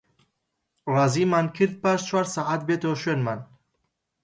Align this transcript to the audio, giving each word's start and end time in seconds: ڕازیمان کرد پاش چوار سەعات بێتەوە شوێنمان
ڕازیمان 0.93 1.45
کرد 1.55 1.73
پاش 1.83 1.99
چوار 2.07 2.25
سەعات 2.35 2.61
بێتەوە 2.67 2.95
شوێنمان 3.03 3.39